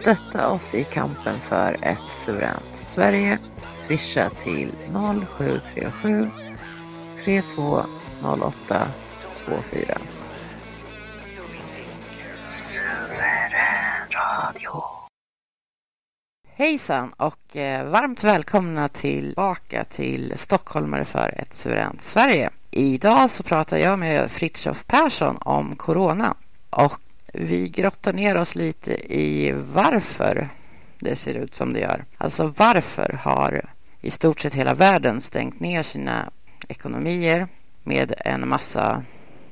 [0.00, 3.38] Stötta oss i kampen för ett suveränt Sverige.
[3.70, 4.72] Swisha till
[5.28, 6.30] 0737
[7.24, 8.88] 3208
[9.46, 9.98] 24.
[12.42, 14.82] Suverän radio.
[16.48, 22.50] Hejsan och eh, varmt välkomna tillbaka till Stockholmare för ett suveränt Sverige.
[22.70, 26.34] Idag så pratar jag med Fritiof Persson om Corona
[26.70, 27.00] och
[27.32, 30.48] vi grottar ner oss lite i varför
[30.98, 32.04] det ser ut som det gör.
[32.18, 33.64] Alltså varför har
[34.00, 36.30] i stort sett hela världen stängt ner sina
[36.68, 37.48] ekonomier
[37.82, 39.04] med en massa,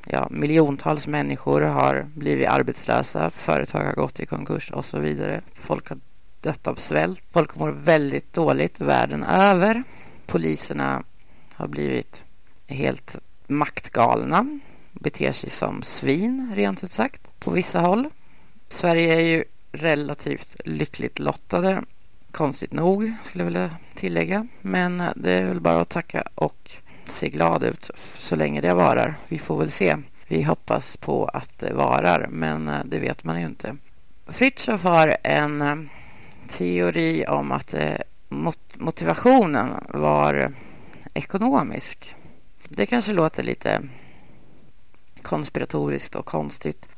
[0.06, 5.40] ja, miljontals människor har blivit arbetslösa, företag har gått i konkurs och så vidare.
[5.54, 5.98] Folk har
[6.40, 7.22] dött av svält.
[7.32, 9.82] Folk mår väldigt dåligt världen över.
[10.26, 11.02] Poliserna
[11.52, 12.24] har blivit
[12.66, 13.16] helt
[13.46, 14.58] maktgalna
[15.00, 18.08] beter sig som svin, rent ut sagt, på vissa håll.
[18.68, 21.82] Sverige är ju relativt lyckligt lottade,
[22.30, 24.46] konstigt nog, skulle jag vilja tillägga.
[24.60, 26.70] Men det är väl bara att tacka och
[27.06, 29.16] se glad ut så länge det varar.
[29.28, 29.96] Vi får väl se.
[30.28, 33.76] Vi hoppas på att det varar, men det vet man ju inte.
[34.26, 35.76] Fritiof har en eh,
[36.48, 37.96] teori om att eh,
[38.78, 40.52] motivationen var
[41.14, 42.14] ekonomisk.
[42.68, 43.82] Det kanske låter lite
[45.26, 46.88] konspiratoriskt och konstigt.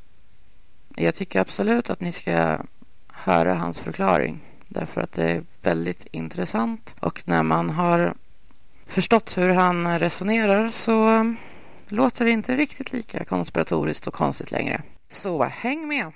[0.97, 2.59] Jag tycker absolut att ni ska
[3.13, 4.41] höra hans förklaring.
[4.69, 6.95] Därför att det är väldigt intressant.
[7.01, 8.15] Och när man har
[8.87, 11.25] förstått hur han resonerar så
[11.91, 14.83] låter det inte riktigt lika konspiratoriskt och konstigt längre.
[15.09, 16.13] Så häng med!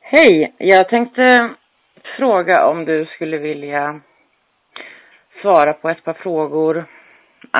[0.00, 0.54] Hej!
[0.58, 1.54] Jag tänkte
[2.18, 4.00] fråga om du skulle vilja
[5.42, 6.86] svara på ett par frågor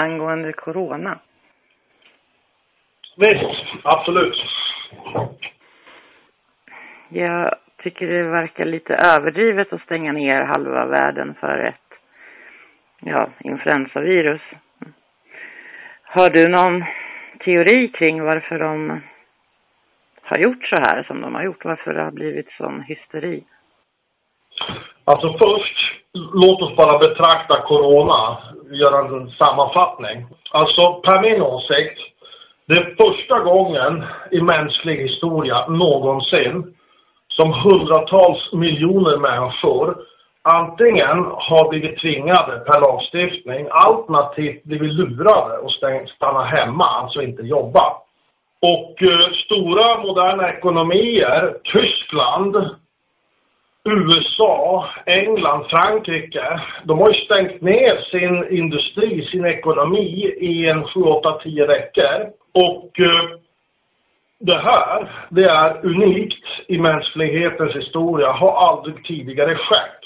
[0.02, 1.19] angående corona.
[3.17, 4.37] Visst, absolut.
[7.08, 11.99] Jag tycker det verkar lite överdrivet att stänga ner halva världen för ett
[13.00, 14.41] ja, influensavirus.
[16.02, 16.85] Har du någon
[17.44, 19.00] teori kring varför de
[20.23, 21.64] har gjort så här som de har gjort?
[21.64, 23.44] Varför det har blivit sån hysteri?
[25.04, 25.76] Alltså först,
[26.12, 28.38] låt oss bara betrakta corona,
[28.70, 30.26] göra en sammanfattning.
[30.50, 31.98] Alltså, per min åsikt,
[32.66, 36.74] det är första gången i mänsklig historia någonsin
[37.28, 39.96] som hundratals miljoner människor
[40.44, 45.72] antingen har blivit tvingade per lagstiftning alternativt blivit lurade och
[46.16, 47.96] stanna hemma, alltså inte jobba.
[48.62, 52.56] Och eh, stora moderna ekonomier, Tyskland,
[53.84, 61.00] USA, England, Frankrike, de har ju stängt ner sin industri, sin ekonomi i en 7,
[61.00, 62.31] 8, 10 veckor.
[62.52, 63.38] Och eh,
[64.38, 70.00] det här, det är unikt i mänsklighetens historia, har aldrig tidigare skett.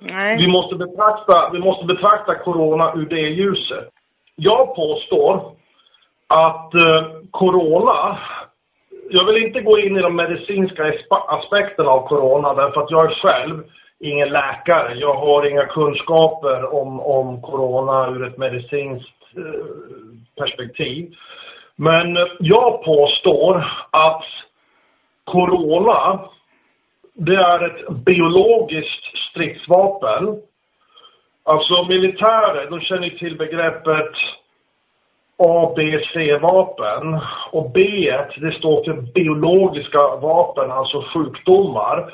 [0.00, 0.48] Vi Nej.
[0.48, 3.88] måste betrakta, vi måste betrakta corona ur det ljuset.
[4.36, 5.52] Jag påstår
[6.26, 8.18] att eh, corona,
[9.10, 13.14] jag vill inte gå in i de medicinska aspekterna av corona därför att jag är
[13.14, 13.62] själv
[13.98, 14.94] ingen läkare.
[14.94, 19.42] Jag har inga kunskaper om, om corona ur ett medicinskt eh,
[20.36, 21.14] perspektiv.
[21.76, 24.24] Men jag påstår att
[25.24, 26.20] corona
[27.18, 30.42] det är ett biologiskt stridsvapen.
[31.44, 34.12] Alltså militärer, de känner till begreppet
[35.38, 37.20] ABC-vapen
[37.52, 37.80] Och B,
[38.36, 42.12] det står för biologiska vapen, alltså sjukdomar.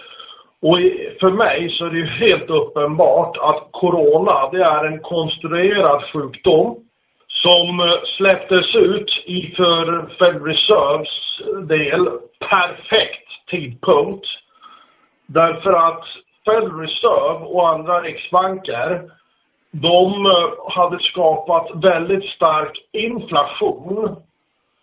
[0.62, 0.78] Och
[1.20, 6.76] för mig så är det ju helt uppenbart att corona, det är en konstruerad sjukdom
[7.42, 9.84] som eh, släpptes ut i för
[10.18, 11.14] Fed Reserves
[11.68, 12.08] del
[12.50, 14.26] perfekt tidpunkt.
[15.26, 16.04] Därför att
[16.44, 19.02] Fed Reserve och andra riksbanker
[19.72, 24.16] de eh, hade skapat väldigt stark inflation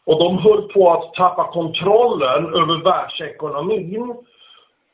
[0.05, 4.15] och de höll på att tappa kontrollen över världsekonomin.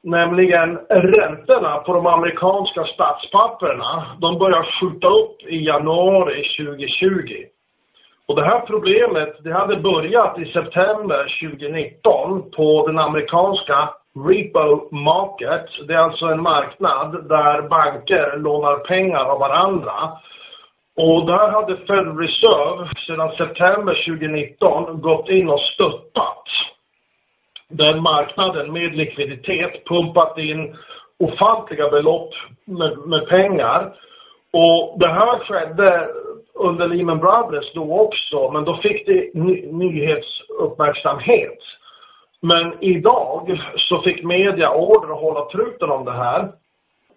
[0.03, 7.45] Nämligen räntorna på de amerikanska statspapperna, de började skjuta upp i januari 2020.
[8.27, 15.87] Och det här problemet, det hade börjat i september 2019 på den amerikanska repo market.
[15.87, 20.11] Det är alltså en marknad där banker lånar pengar av varandra.
[20.97, 26.43] Och där hade Fed Reserve sedan september 2019 gått in och stöttat
[27.69, 30.75] den marknaden med likviditet, pumpat in
[31.19, 32.33] ofantliga belopp
[32.65, 33.95] med, med pengar.
[34.53, 36.07] Och det här skedde
[36.53, 41.59] under Lehman Brothers då också, men då fick det ny nyhetsuppmärksamhet.
[42.51, 46.51] Men idag så fick media order att hålla truten om det här.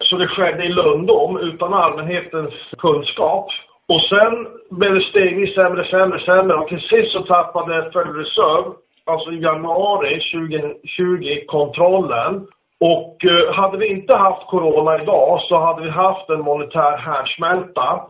[0.04, 3.46] Så det skedde i lundom utan allmänhetens kunskap.
[3.88, 8.68] Och sen blev det stegvis sämre, sämre, sämre och till sist så tappade Federal Reserve,
[9.06, 12.46] alltså i januari 2020, kontrollen.
[12.80, 18.00] Och eh, hade vi inte haft corona idag så hade vi haft en monetär härdsmälta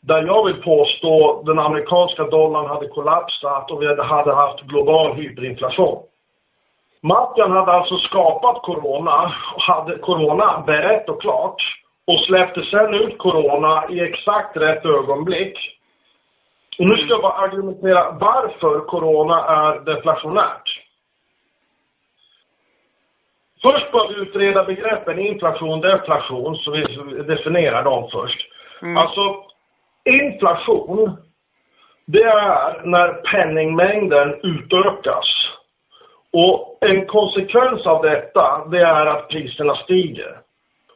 [0.00, 6.02] där jag vill påstå den amerikanska dollarn hade kollapsat och vi hade haft global hyperinflation.
[7.06, 11.62] Maffian hade alltså skapat corona, hade corona berett och klart
[12.06, 15.58] och släppte sen ut corona i exakt rätt ögonblick.
[16.78, 20.68] Och nu ska jag bara argumentera varför corona är deflationärt.
[23.62, 26.82] Först bör vi utreda begreppen inflation och deflation, så vi
[27.22, 28.38] definierar dem först.
[28.82, 28.96] Mm.
[28.96, 29.44] Alltså,
[30.04, 31.16] inflation,
[32.06, 35.35] det är när penningmängden utökas.
[36.32, 40.38] Och en konsekvens av detta, det är att priserna stiger.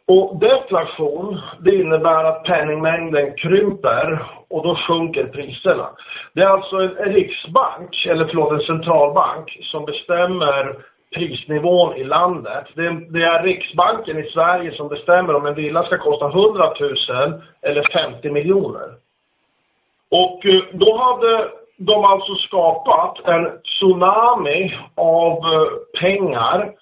[0.07, 5.89] Och deflation, det innebär att penningmängden krymper och då sjunker priserna.
[6.35, 10.77] Det är alltså en riksbank, eller förlåt en centralbank, som bestämmer
[11.15, 12.65] prisnivån i landet.
[12.75, 17.43] Det, det, är Riksbanken i Sverige som bestämmer om en villa ska kosta 100 000
[17.63, 18.89] eller 50 miljoner.
[20.11, 21.51] Och eh, då hade
[21.87, 26.73] de har alltså skapat en tsunami av eh, pengar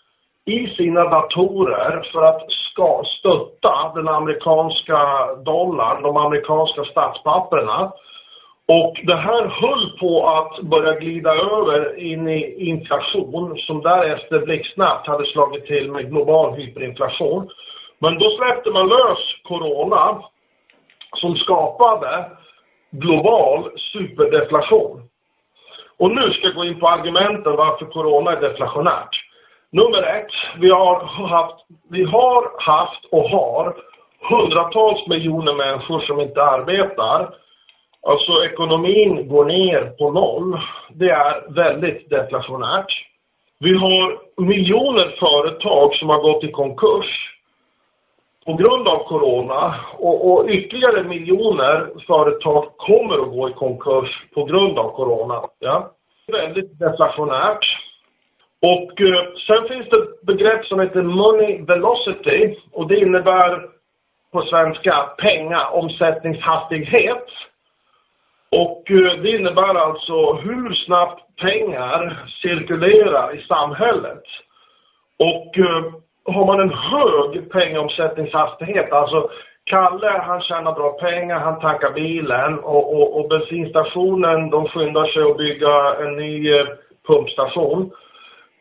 [0.44, 5.00] i sina datorer för att ska stötta den amerikanska
[5.44, 7.92] dollarn, de amerikanska statspapperna.
[8.68, 15.06] Och det här höll på att börja glida över in i inflation som därefter blixtsnabbt
[15.06, 17.48] hade slagit till med global hyperinflation.
[17.98, 20.22] Men då släppte man lös corona
[21.20, 22.30] som skapade
[22.90, 25.02] global superdeflation.
[25.98, 29.24] Och nu ska jag gå in på argumenten varför corona är deflationärt.
[29.70, 33.76] Nummer ett, vi har haft, vi har haft och har
[34.30, 37.34] hundratals miljoner människor som inte arbetar.
[38.06, 40.60] Alltså ekonomin går ner på noll.
[40.90, 42.92] Det är väldigt deflationärt.
[43.60, 47.37] Vi har miljoner företag som har gått i konkurs
[48.48, 54.44] på grund av corona och, och, ytterligare miljoner företag kommer att gå i konkurs på
[54.44, 55.42] grund av corona.
[55.58, 55.90] Ja?
[56.32, 57.64] Väldigt deflationärt.
[58.66, 63.68] Och eh, sen finns det ett begrepp som heter money velocity och det innebär
[64.32, 67.26] på svenska pengaomsättningshastighet.
[68.50, 74.22] Och eh, det innebär alltså hur snabbt pengar cirkulerar i samhället.
[75.18, 75.92] Och eh,
[76.32, 79.30] har man en hög pengaomsättningshastighet, alltså
[79.68, 85.22] Kalle han tjänar bra pengar, han tankar bilen och, och, och bensinstationen de skyndar sig
[85.22, 86.66] att bygga en ny eh,
[87.06, 87.90] pumpstation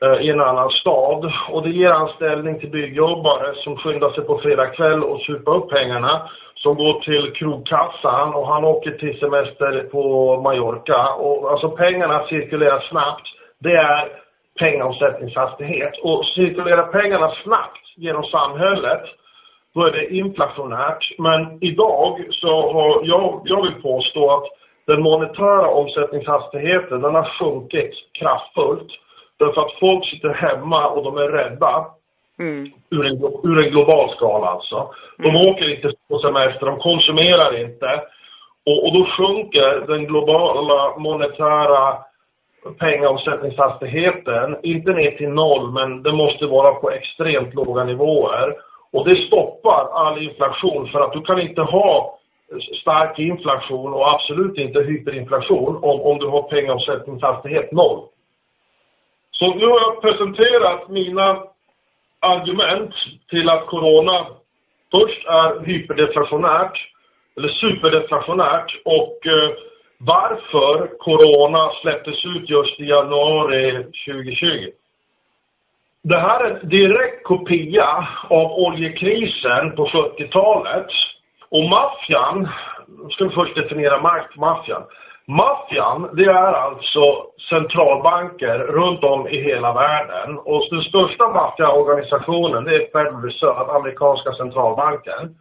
[0.03, 1.31] eh, i en annan stad.
[1.51, 5.69] Och det ger anställning till byggjobbare som skyndar sig på fredag kväll och supa upp
[5.69, 8.33] pengarna som går till krogkassan.
[8.33, 10.01] Och han åker till semester på
[10.41, 11.13] Mallorca.
[11.13, 13.27] Och alltså pengarna cirkulerar snabbt.
[13.59, 14.26] Det är
[14.57, 15.93] pengaomsättningshastighet.
[16.03, 19.03] Och cirkulerar pengarna snabbt genom samhället,
[19.73, 21.03] då är det inflationärt.
[21.17, 24.43] Men idag så har jag, jag vill påstå att
[24.87, 28.87] den monetära omsättningshastigheten, den har sjunkit kraftfullt.
[29.39, 31.85] Därför att folk sitter hemma och de är rädda.
[32.39, 32.71] Mm.
[32.89, 34.93] Ur, en, ur en global skala alltså.
[35.17, 35.41] De Mm.
[35.41, 38.01] åker inte på semester, de konsumerar inte.
[38.65, 41.97] Och, och då sjunker den globala monetära
[42.73, 48.55] pengaomsättningshastigheten, inte ner till noll, men det måste vara på extremt låga nivåer.
[48.91, 52.17] Och det stoppar all inflation för att du kan inte ha
[52.81, 58.07] stark inflation och absolut inte hyperinflation om, om du har pengaomsättningshastighet noll.
[59.31, 61.43] Så nu har jag presenterat mina
[62.19, 62.93] argument
[63.29, 64.27] till att corona
[64.95, 66.77] först är hyperdeflationärt,
[67.37, 69.49] eller superdeflationärt och eh,
[69.99, 74.71] varför corona släpptes ut just i januari 2020.
[76.03, 80.87] Det här är en direkt kopia av oljekrisen på 70-talet.
[81.49, 82.49] Och maffian,
[82.87, 84.01] nu ska vi först definiera
[84.35, 84.83] maffian.
[85.27, 90.37] Maffian, det är alltså centralbanker runt om i hela världen.
[90.37, 95.35] Och den största maffiaorganisationen, det är Federal Reserve, amerikanska centralbanken.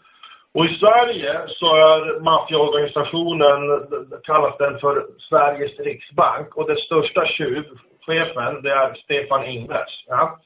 [0.57, 3.61] Och i Sverige så är maffiaorganisationen,
[4.23, 6.57] kallas den för Sveriges riksbank.
[6.57, 7.65] Och dess största tjuv,
[8.07, 9.93] chefen, det är Stefan Ingves.
[10.07, 10.39] Ja.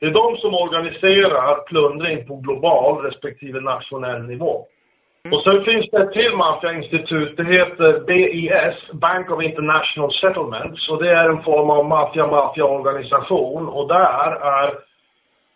[0.00, 4.66] Det är de som organiserar plundring på global respektive nationell nivå.
[5.32, 10.88] Och sen finns det ett till maffiainstitut, det heter BIS, Bank of International Settlements.
[10.88, 13.68] Och det är en form av maffia-maffia-organisation.
[13.68, 14.74] Och där är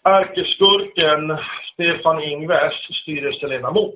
[0.05, 1.39] ärkeskurken
[1.73, 3.95] Stefan Ingves styrelseledamot.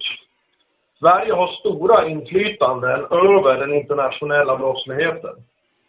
[0.98, 5.34] Sverige har stora inflytanden över den internationella brottsligheten.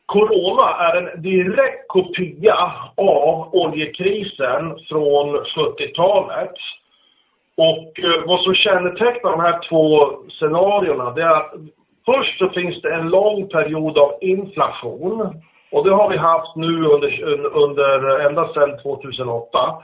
[0.06, 6.54] Corona är en direkt kopia av oljekrisen från 70-talet.
[7.58, 11.54] Och eh, vad som kännetecknar de här två scenarierna det är att
[12.06, 15.42] först så finns det en lång period av inflation.
[15.72, 17.22] Och det har vi haft nu under,
[17.56, 19.84] under ända sedan 2008.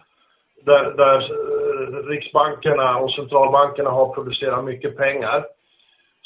[0.65, 5.45] Där, där eh, riksbankerna och centralbankerna har producerat mycket pengar.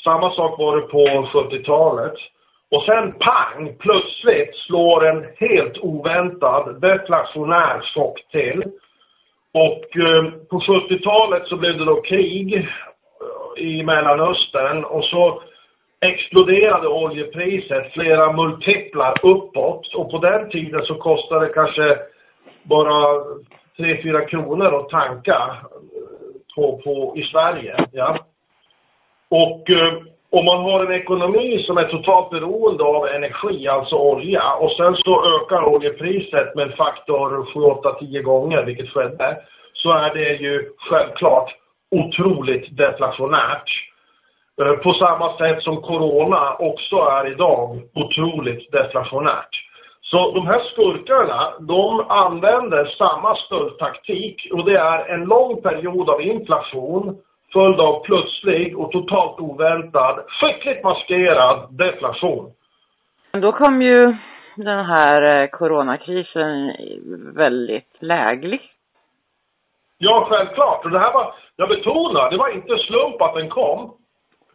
[0.03, 2.13] Samma sak var det på 70-talet.
[2.71, 8.63] Och sen pang, plötsligt slår en helt oväntad deflationär chock till.
[9.53, 15.41] Och eh, på 70-talet så blev det då krig eh, i Mellanöstern och så
[16.01, 19.95] exploderade oljepriset flera multiplar uppåt.
[19.95, 21.97] Och på den tiden så kostade det kanske
[22.63, 23.23] bara
[23.77, 27.85] 3-4 kronor att tanka eh, på, på, i Sverige.
[27.91, 28.17] Ja.
[29.29, 29.93] Och eh,
[30.29, 34.95] om man har en ekonomi som är totalt beroende av energi, alltså olja, och sen
[34.95, 39.37] så ökar oljepriset med en faktor 7, 8, 10 gånger, vilket skedde,
[39.73, 41.51] så är det ju självklart
[41.91, 43.69] otroligt deflationärt.
[44.61, 49.55] Eh, På samma sätt som corona också är idag otroligt deflationärt.
[50.05, 56.21] Så de här skurkarna, de använder samma stöldtaktik och det är en lång period av
[56.21, 57.17] inflation
[57.55, 62.51] följd av plötslig och totalt oväntad, skickligt maskerad deflation.
[63.31, 64.15] Då kom ju
[64.55, 66.73] den här eh, coronakrisen
[67.35, 68.63] väldigt lägligt.
[69.97, 70.85] Ja, självklart.
[70.85, 73.93] Och det här var, jag betonar, det var inte slump att den kom.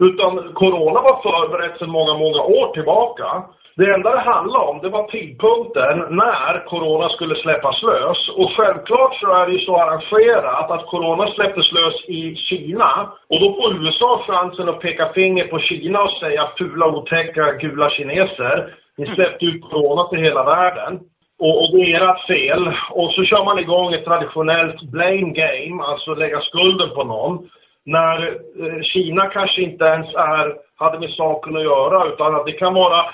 [0.09, 3.43] Utan corona var förberett sedan många, många år tillbaka.
[3.77, 8.29] Det enda det handlade om, det var tidpunkten när corona skulle släppas lös.
[8.37, 13.13] Och självklart så är det ju så arrangerat att corona släpptes lös i Kina.
[13.31, 17.91] Och då får USA chansen att peka finger på Kina och säga fula, otäcka, gula
[17.91, 18.75] kineser.
[18.97, 21.01] Ni släppte ut corona till hela världen.
[21.39, 22.63] Och, och det är ert fel.
[22.91, 27.49] Och så kör man igång ett traditionellt blame game, alltså lägga skulden på någon.
[27.85, 32.53] När eh, Kina kanske inte ens är, hade med saken att göra, utan att det
[32.53, 33.05] kan vara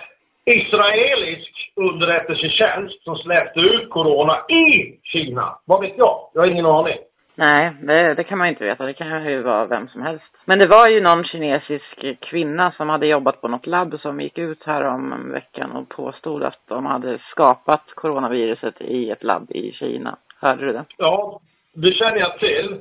[0.45, 5.59] israelisk underrättelsetjänst som släppte ut corona i Kina.
[5.65, 6.31] Vad vet jag?
[6.35, 6.97] Jag har ingen aning.
[7.39, 8.87] Nej, det, det kan man inte veta.
[8.87, 10.25] Det kan ju vara vem som helst.
[10.45, 14.39] Men det var ju någon kinesisk kvinna som hade jobbat på något labb som gick
[14.39, 19.73] ut här om veckan och påstod att de hade skapat coronaviruset i ett labb i
[19.73, 20.17] Kina.
[20.41, 20.85] Hörde du det?
[20.97, 21.41] Ja,
[21.75, 22.81] det känner jag till.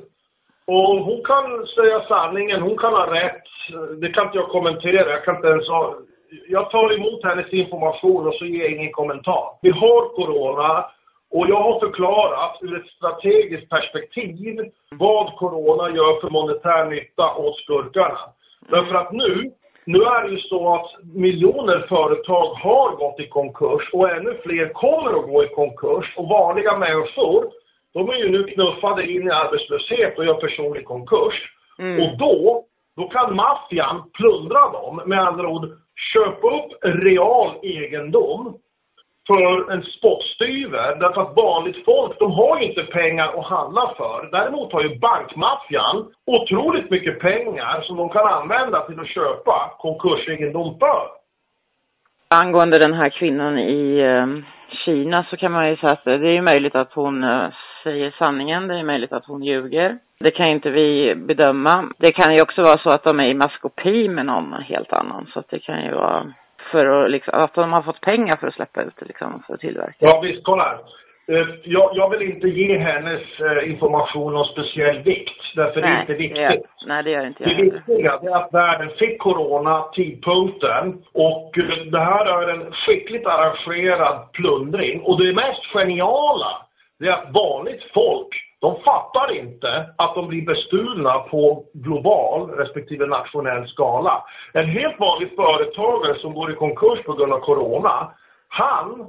[0.66, 3.46] Och hon kan säga sanningen, hon kan ha rätt.
[4.00, 5.10] Det kan inte jag kommentera.
[5.10, 5.94] Jag kan inte ens ha...
[6.48, 9.44] Jag tar emot hennes information och så ger jag ingen kommentar.
[9.62, 10.86] Vi har corona
[11.30, 17.56] och jag har förklarat ur ett strategiskt perspektiv vad corona gör för monetär nytta åt
[17.56, 18.18] skurkarna.
[18.70, 19.50] Därför att nu,
[19.84, 24.72] nu är det ju så att miljoner företag har gått i konkurs och ännu fler
[24.72, 27.44] kommer att gå i konkurs och vanliga människor
[27.96, 31.34] de är ju nu knuffade in i arbetslöshet och gör personlig konkurs.
[31.78, 32.02] Mm.
[32.02, 32.64] Och då,
[32.96, 35.02] då kan maffian plundra dem.
[35.06, 35.68] Med andra ord,
[36.12, 38.58] köpa upp real egendom
[39.26, 44.28] för en spottstyver därför att vanligt folk, de har ju inte pengar att handla för.
[44.32, 50.78] Däremot har ju bankmaffian otroligt mycket pengar som de kan använda till att köpa konkursegendom
[50.78, 51.02] för.
[52.42, 54.26] Angående den här kvinnan i eh,
[54.84, 57.48] Kina så kan man ju säga att det är möjligt att hon eh,
[57.86, 59.98] säger sanningen, det är möjligt att hon ljuger.
[60.20, 61.92] Det kan inte vi bedöma.
[61.98, 65.26] Det kan ju också vara så att de är i maskopi med någon helt annan.
[65.32, 66.32] Så att det kan ju vara
[66.72, 69.54] för att, liksom, att de har fått pengar för att släppa ut det liksom, för
[69.54, 69.96] att tillverka.
[69.98, 70.78] Ja visst, kolla här.
[71.28, 75.96] Eh, jag, jag, vill inte ge hennes eh, information någon speciell vikt, därför nej, det
[75.96, 76.70] är inte viktigt.
[76.80, 81.58] Det nej, det gör inte jag Det viktiga är att världen fick corona tidpunkten och
[81.58, 85.00] eh, det här är en skickligt arrangerad plundring.
[85.00, 86.65] Och det mest geniala,
[86.98, 88.28] det är att vanligt folk
[88.60, 94.24] de fattar inte att de blir bestulna på global respektive nationell skala.
[94.52, 98.10] En helt vanlig företagare som går i konkurs på grund av corona,
[98.48, 99.06] han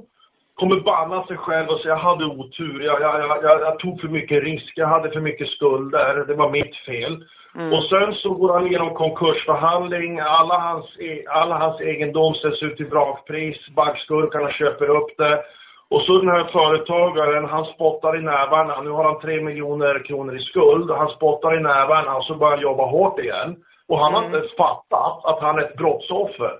[0.54, 4.08] kommer banna sig själv och säga jag hade otur, jag, jag, jag, jag, tog för
[4.08, 7.24] mycket risk, jag hade för mycket skulder, det var mitt fel.
[7.54, 7.72] Mm.
[7.72, 12.76] Och sen så går han igenom konkursförhandling, alla hans, e, alla hans egendom sätts ut
[12.76, 15.42] till vrakpris, bankskurkarna köper upp det.
[15.90, 18.80] Och så den här företagaren, han spottar i nävarna.
[18.80, 20.90] Nu har han tre miljoner kronor i skuld.
[20.90, 23.56] Han spottar i nävarna och så börjar han jobba hårt igen.
[23.88, 24.14] Och han mm.
[24.14, 26.52] har inte ens fattat att han är ett brottsoffer.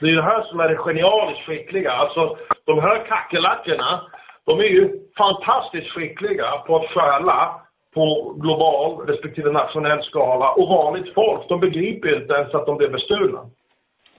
[0.00, 1.92] Det är det här som är det genialiskt skickliga.
[1.92, 4.02] Alltså, de här kackerlackorna,
[4.46, 7.60] de är ju fantastiskt skickliga på att stjäla
[7.94, 10.52] på global respektive nationell skala.
[10.52, 13.40] Och vanligt folk, de begriper inte ens att de blir bestulna.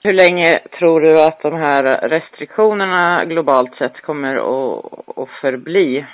[0.01, 4.85] Hur länge tror du att de här restriktionerna globalt sett kommer att,
[5.17, 6.05] att förbli,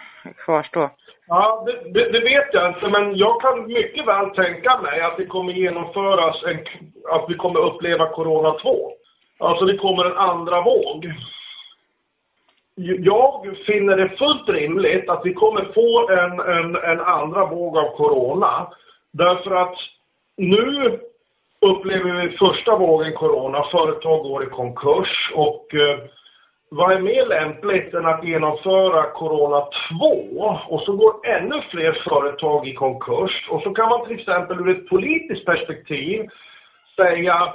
[0.46, 0.90] kvarstå?
[1.28, 5.18] Ja, det, det, det, vet jag inte, men jag kan mycket väl tänka mig att
[5.18, 6.60] det kommer genomföras en,
[7.12, 8.92] att vi kommer uppleva Corona 2.
[9.40, 11.14] Alltså det kommer en andra våg.
[13.00, 17.98] Jag finner det fullt rimligt att vi kommer få en, en, en andra våg av
[17.98, 18.68] Corona.
[19.12, 19.76] Därför att
[20.38, 21.00] nu
[21.70, 25.32] upplever vi första vågen corona, företag går i konkurs.
[25.34, 26.00] Och eh,
[26.70, 29.68] vad är mer lämpligt än att genomföra corona
[30.00, 33.48] 2 och så går ännu fler företag i konkurs.
[33.50, 36.30] Och så kan man till exempel ur ett politiskt perspektiv
[36.96, 37.54] säga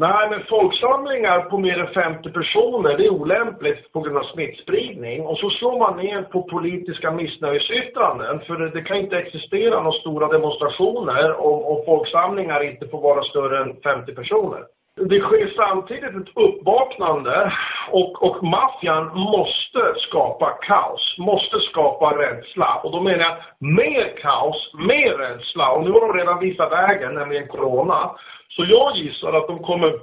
[0.00, 5.26] Nej, men folksamlingar på mer än 50 personer, det är olämpligt på grund av smittspridning.
[5.26, 10.00] Och så slår man ner på politiska missnöjesyttranden, för det, det kan inte existera några
[10.00, 14.62] stora demonstrationer om, om folksamlingar inte får vara större än 50 personer.
[14.96, 17.52] Det sker samtidigt ett uppvaknande
[17.90, 22.80] och, och maffian måste skapa kaos, måste skapa rädsla.
[22.84, 25.70] Och då menar jag mer kaos, mer rädsla.
[25.70, 28.10] Och nu har de redan visat vägen, nämligen corona.
[28.58, 30.00] Så jag gissar att de kommer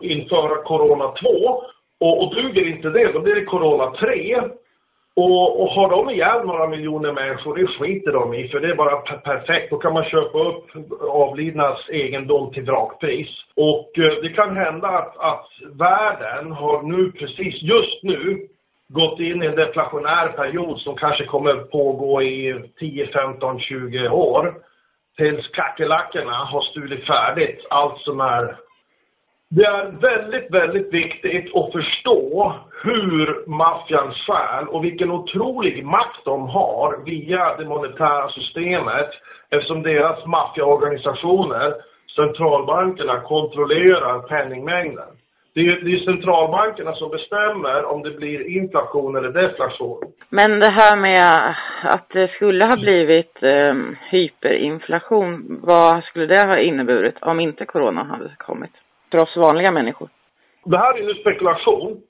[0.00, 1.28] införa Corona 2
[2.00, 4.40] och, och duger inte det, då blir det Corona 3.
[5.16, 8.74] Och, och har de ihjäl några miljoner människor, det skiter de i, för det är
[8.74, 9.70] bara perfekt.
[9.70, 10.64] Då kan man köpa upp
[11.00, 13.28] avlidnas egendom till vrakpris.
[13.56, 18.48] Och eh, det kan hända att, att världen har nu precis, just nu,
[18.88, 24.54] gått in i en deflationär period som kanske kommer pågå i 10, 15, 20 år
[25.16, 28.56] tills kackerlackorna har stulit färdigt allt som är...
[29.50, 36.48] Det är väldigt, väldigt viktigt att förstå hur maffian stjäl och vilken otrolig makt de
[36.48, 39.10] har via det monetära systemet
[39.50, 41.74] eftersom deras maffiaorganisationer,
[42.16, 45.15] centralbankerna, kontrollerar penningmängden.
[45.56, 50.00] Det är, det är centralbankerna som bestämmer om det blir inflation eller deflation.
[50.28, 53.74] Men det här med att det skulle ha blivit eh,
[54.10, 58.70] hyperinflation, vad skulle det ha inneburit om inte corona hade kommit?
[59.10, 60.08] För oss vanliga människor.
[60.64, 62.02] Det här är ju spekulation.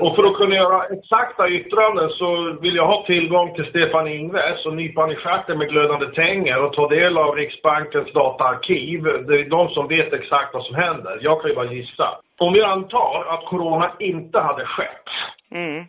[0.00, 4.66] Och för att kunna göra exakta yttranden så vill jag ha tillgång till Stefan Ingves
[4.66, 9.02] och nypa i stjärten med glödande tänger och ta del av Riksbankens dataarkiv.
[9.02, 11.18] Det är de som vet exakt vad som händer.
[11.20, 12.08] Jag kan ju bara gissa.
[12.38, 15.08] Om vi antar att corona inte hade skett.
[15.54, 15.84] Mm.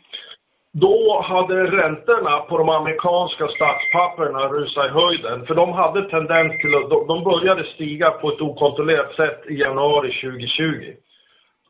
[0.72, 5.46] Då hade räntorna på de amerikanska statspapperna rusat i höjden.
[5.46, 10.12] För de hade tendens till att, de började stiga på ett okontrollerat sätt i januari
[10.22, 10.94] 2020.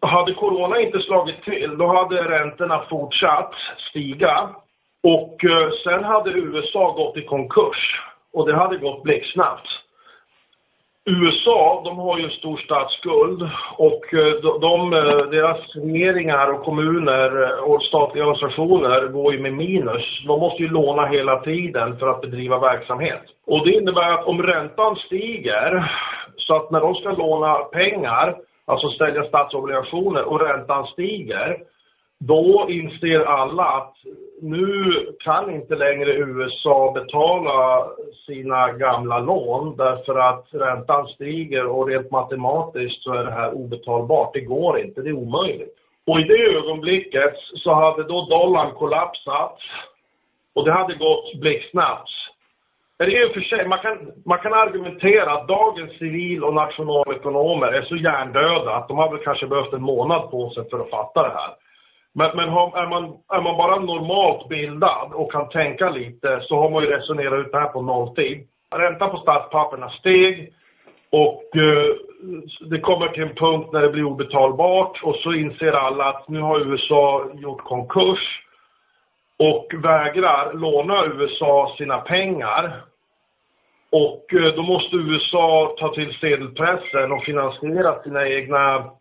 [0.03, 3.53] Hade corona inte slagit till, då hade räntorna fortsatt
[3.89, 4.49] stiga.
[5.03, 8.01] Och eh, sen hade USA gått i konkurs.
[8.33, 9.67] Och det hade gått blixtsnabbt.
[11.05, 16.63] USA, de har ju en stor statsskuld och eh, de, de, eh, deras regeringar och
[16.63, 20.23] kommuner och statliga organisationer går ju med minus.
[20.27, 23.21] De måste ju låna hela tiden för att bedriva verksamhet.
[23.47, 25.91] Och det innebär att om räntan stiger,
[26.37, 31.57] så att när de ska låna pengar alltså sälja statsobligationer och räntan stiger,
[32.19, 33.95] då inser alla att
[34.41, 37.87] nu kan inte längre USA betala
[38.25, 44.33] sina gamla lån därför att räntan stiger och rent matematiskt så är det här obetalbart.
[44.33, 45.75] Det går inte, det är omöjligt.
[46.07, 49.57] Och i det ögonblicket så hade då dollarn kollapsat
[50.55, 52.09] och det hade gått blixtsnabbt.
[53.03, 57.67] Men i och för sig, man kan, man kan argumentera att dagens civil och nationalekonomer
[57.67, 60.89] är så hjärndöda att de har väl kanske behövt en månad på sig för att
[60.89, 61.51] fatta det här.
[62.13, 66.55] Men, men har, är, man, är man bara normalt bildad och kan tänka lite så
[66.55, 68.47] har man ju resonerat ut det här på nolltid.
[68.75, 70.53] Räntan på statspapperna steg
[71.11, 71.95] och eh,
[72.69, 76.39] det kommer till en punkt när det blir obetalbart och så inser alla att nu
[76.39, 78.43] har USA gjort konkurs
[79.39, 82.83] och vägrar låna USA sina pengar.
[83.93, 88.91] Och eh, då måste USA ta till sedelpressen och finansiera sina egna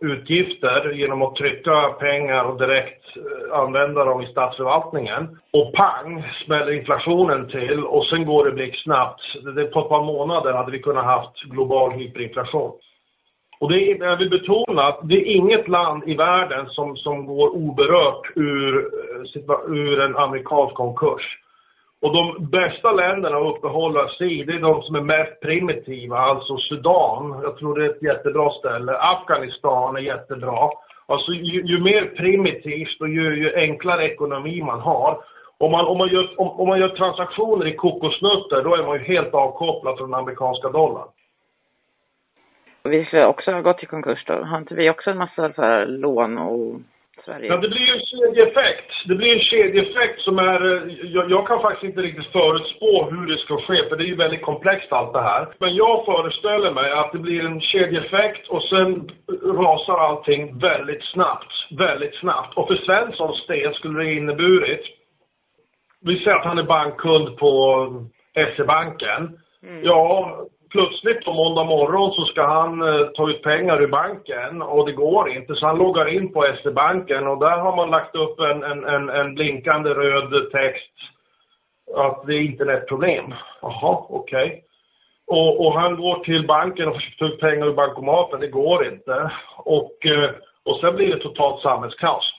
[0.00, 5.38] utgifter genom att trycka pengar och direkt eh, använda dem i statsförvaltningen.
[5.52, 9.20] Och pang smäller inflationen till och sen går det blixtsnabbt.
[9.72, 12.72] På ett par månader hade vi kunnat haft global hyperinflation.
[13.60, 17.26] Och det är, jag vill betona att det är inget land i världen som, som
[17.26, 21.43] går oberört ur, eh, ur en amerikansk konkurs.
[22.04, 26.18] Och de bästa länderna att uppehålla sig i, det är de som är mest primitiva,
[26.18, 27.40] alltså Sudan.
[27.42, 28.92] Jag tror det är ett jättebra ställe.
[28.98, 30.70] Afghanistan är jättebra.
[31.06, 35.18] Alltså ju, ju mer primitivt och ju, ju, enklare ekonomi man har.
[35.58, 38.98] Om man, om, man gör, om, om man gör transaktioner i kokosnötter, då är man
[38.98, 41.08] ju helt avkopplad från den amerikanska dollarn.
[42.82, 44.32] Vi ska också ha gått i konkurs då.
[44.32, 46.80] Har inte vi också en massa lån och
[47.24, 47.46] Sverige?
[47.48, 48.90] Ja, det blir ju en kedjeeffekt.
[49.08, 50.60] Det blir en kedjeeffekt som är...
[50.74, 54.12] Eh, jag, jag, kan faktiskt inte riktigt förutspå hur det ska ske, för det är
[54.14, 55.48] ju väldigt komplext allt det här.
[55.58, 59.10] Men jag föreställer mig att det blir en kedjeeffekt och sen
[59.44, 61.52] rasar allting väldigt snabbt.
[61.78, 62.56] Väldigt snabbt.
[62.56, 64.84] Och för Svenssons del skulle det inneburit...
[66.06, 67.52] Vi säger att han är bankkund på
[68.34, 69.38] SE-banken.
[69.62, 69.84] Mm.
[69.84, 70.38] Ja,
[70.74, 74.92] plötsligt på måndag morgon så ska han eh, ta ut pengar ur banken och det
[74.92, 75.54] går inte.
[75.54, 79.08] Så han loggar in på SE-banken och där har man lagt upp en, en, en,
[79.08, 80.94] en blinkande röd text
[81.96, 83.34] att det är internetproblem.
[83.62, 84.46] Jaha, okej.
[84.46, 84.60] Okay.
[85.26, 88.40] Och, och, han går till banken och försöker ta ut pengar ur bankomaten.
[88.40, 89.30] Det går inte.
[89.56, 90.30] Och, eh,
[90.64, 92.30] och sen blir det totalt samhällskaos.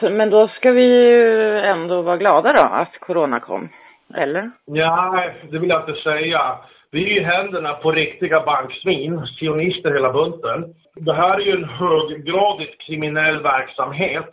[0.00, 3.68] Men då ska vi ju ändå vara glada då att corona kom.
[4.14, 4.50] Eller?
[4.64, 6.58] Ja, det vill jag inte säga.
[6.90, 10.74] Vi är i händerna på riktiga banksvin, sionister hela bunten.
[10.94, 14.30] Det här är ju en höggradigt kriminell verksamhet.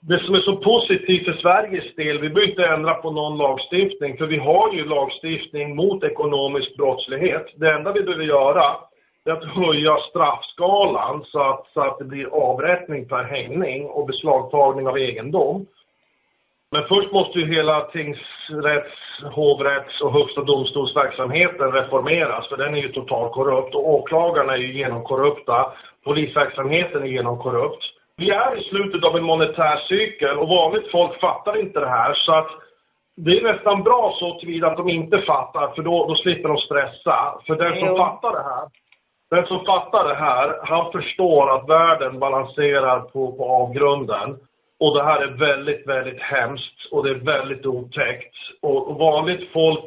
[0.00, 4.16] Det som är så positivt för Sveriges del, vi behöver inte ändra på någon lagstiftning,
[4.16, 7.46] för vi har ju lagstiftning mot ekonomisk brottslighet.
[7.56, 8.76] Det enda vi behöver göra
[9.24, 14.88] är att höja straffskalan så att, så att det blir avrättning per hängning och beslagtagning
[14.88, 15.66] av egendom.
[16.74, 18.96] Men först måste ju hela tingsrätts,
[19.32, 24.72] hovrätts och högsta domstolsverksamheten reformeras för den är ju totalt korrupt och åklagarna är ju
[24.72, 25.72] genomkorrupta.
[26.04, 27.82] Polisverksamheten är genomkorrupt.
[28.16, 32.14] Vi är i slutet av en monetär cykel och vanligt folk fattar inte det här
[32.14, 32.50] så att
[33.16, 36.58] det är nästan bra så tillvida att de inte fattar för då, då slipper de
[36.58, 37.40] stressa.
[37.46, 37.96] För den som jo.
[37.96, 38.68] fattar det här
[39.30, 44.36] den som fattar det här, han förstår att världen balanserar på, på avgrunden.
[44.84, 48.34] Och det här är väldigt, väldigt hemskt och det är väldigt otäckt.
[48.62, 49.84] Och vanligt folk...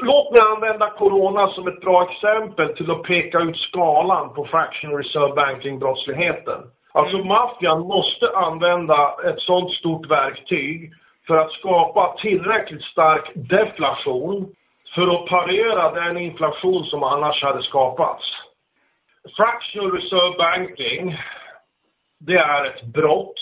[0.00, 4.96] Låt mig använda corona som ett bra exempel till att peka ut skalan på fraction
[4.96, 6.60] reserve banking-brottsligheten.
[6.92, 7.28] Alltså mm.
[7.28, 10.92] maffian måste använda ett sånt stort verktyg
[11.26, 14.54] för att skapa tillräckligt stark deflation
[14.94, 18.24] för att parera den inflation som annars hade skapats.
[19.36, 21.16] Fractional reserve banking,
[22.20, 23.40] det är ett brott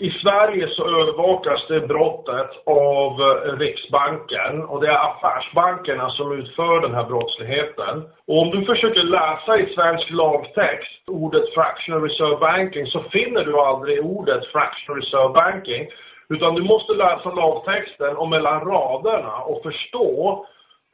[0.00, 6.80] i Sverige så övervakas det brottet av eh, Riksbanken och det är affärsbankerna som utför
[6.80, 7.94] den här brottsligheten.
[8.26, 13.60] Och om du försöker läsa i svensk lagtext ordet fractional reserve banking så finner du
[13.60, 15.88] aldrig ordet fractional reserve banking.
[16.28, 20.46] Utan du måste läsa lagtexten och mellan raderna och förstå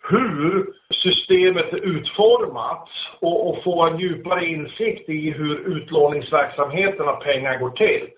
[0.08, 0.66] hur
[1.02, 2.88] systemet är utformat
[3.20, 8.08] och, och få en djupare insikt i hur utlåningsverksamheten av pengar går till.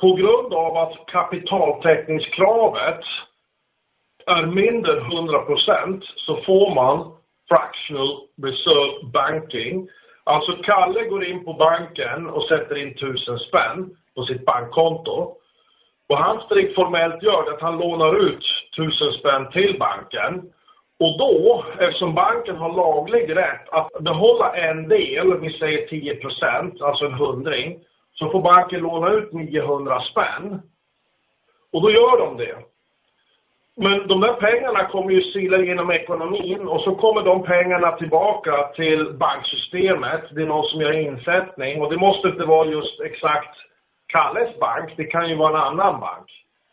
[0.00, 3.00] På grund av att kapitaltäckningskravet
[4.26, 7.12] är mindre än 100% så får man
[7.48, 9.88] fractional reserve banking.
[10.24, 15.34] Alltså Kalle går in på banken och sätter in 1000 spänn på sitt bankkonto.
[16.08, 18.44] Och han strikt formellt gör det att han lånar ut
[18.78, 20.52] 1000 spänn till banken.
[21.00, 26.82] Och då, eftersom banken har laglig rätt att behålla en del, vi säger 10 %,
[26.82, 27.78] alltså en hundring,
[28.18, 30.62] så får banken låna ut 900 spänn.
[31.72, 32.58] Och då gör de det.
[33.76, 38.68] Men de där pengarna kommer ju sila genom ekonomin och så kommer de pengarna tillbaka
[38.76, 40.22] till banksystemet.
[40.30, 43.56] Det är någon som gör insättning och det måste inte vara just exakt
[44.06, 46.26] Kalles bank, det kan ju vara en annan bank.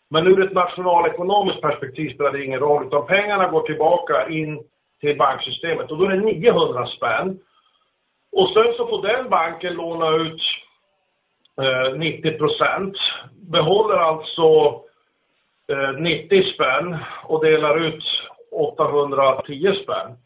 [0.09, 4.63] Men ur ett nationalekonomiskt perspektiv spelar det ingen roll, utan pengarna går tillbaka in
[4.99, 7.39] till banksystemet och då är det 900 spänn.
[8.31, 10.41] Och sen så får den banken låna ut
[11.61, 12.97] eh, 90 procent,
[13.49, 14.81] behåller alltså
[15.67, 18.03] eh, 90 spänn och delar ut
[18.51, 20.17] 810 spänn.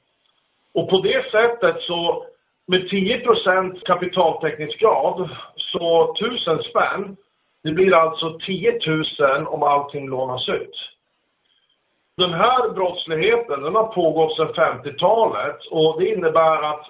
[0.73, 2.25] Och på det sättet så
[2.67, 7.17] med 10 procent kapitaltäckningsgrad så 1000 spänn
[7.63, 8.79] det blir alltså 10
[9.19, 10.75] 000 om allting lånas ut.
[12.17, 16.85] Den här brottsligheten den har pågått sedan 50-talet och det innebär att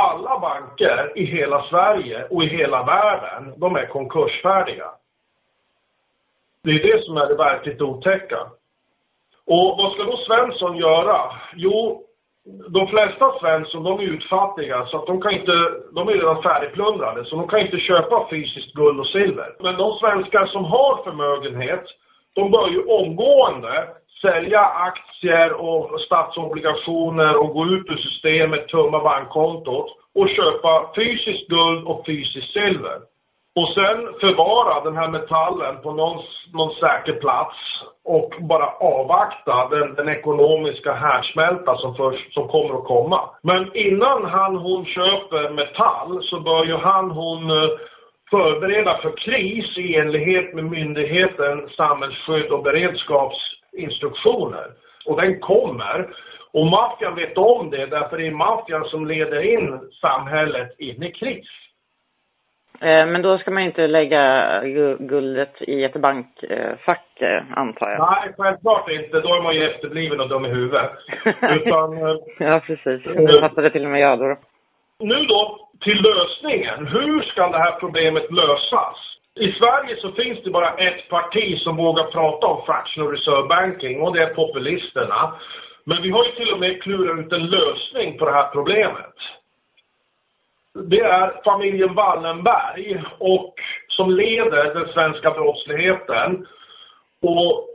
[0.00, 4.90] alla banker i hela Sverige och i hela världen, de är konkursfärdiga.
[6.64, 8.38] Det är det som är det verkligt otäcka.
[9.46, 11.32] Och vad ska då Svensson göra?
[11.54, 12.04] Jo,
[12.68, 15.52] de flesta Svensson, de är utfattiga så att de kan inte,
[15.92, 19.54] de är redan färdigplundrade så de kan inte köpa fysiskt guld och silver.
[19.60, 21.84] Men de svenskar som har förmögenhet,
[22.34, 23.88] de bör ju omgående
[24.20, 31.86] sälja aktier och statsobligationer och gå ut ur systemet, tömma bankkontot och köpa fysiskt guld
[31.86, 32.98] och fysiskt silver.
[33.56, 37.56] Och sen förvara den här metallen på någon, någon säker plats
[38.04, 43.20] och bara avvakta den, den ekonomiska härdsmälta som, först, som kommer att komma.
[43.42, 47.70] Men innan han hon köper metall så bör ju han hon eh,
[48.30, 54.72] förbereda för kris i enlighet med myndigheten samhällsskydd och beredskaps beredskapsinstruktioner.
[55.06, 56.14] Och den kommer.
[56.52, 61.12] Och maffian vet om det därför det är maffian som leder in samhället in i
[61.12, 61.46] kris.
[62.80, 64.62] Eh, men då ska man inte lägga
[64.98, 68.10] guldet i ett bankfack, eh, antar jag?
[68.10, 69.20] Nej, självklart inte.
[69.20, 70.90] Då är man ju efterbliven och dum i huvudet.
[71.42, 73.02] Utan, eh, ja, precis.
[73.04, 74.36] Det fattade till och med jag då.
[74.98, 76.86] Nu då, till lösningen.
[76.86, 78.96] Hur ska det här problemet lösas?
[79.40, 84.00] I Sverige så finns det bara ett parti som vågar prata om fractional reserve banking
[84.00, 85.34] och det är populisterna.
[85.84, 89.14] Men vi har ju till och med klurat ut en lösning på det här problemet
[90.74, 93.54] det är familjen Wallenberg och
[93.88, 96.46] som leder den svenska brottsligheten.
[97.22, 97.68] Och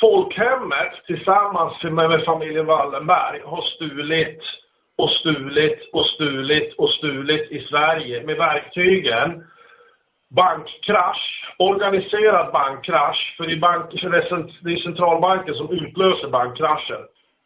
[0.00, 4.40] folkhemmet tillsammans med familjen Wallenberg har stulit
[4.98, 9.44] och stulit och stulit och stulit i Sverige med verktygen
[10.34, 11.24] bankkrasch,
[11.58, 13.84] organiserad bankkrasch, för det är, bank,
[14.62, 17.02] det är centralbanken som utlöser bankkraschen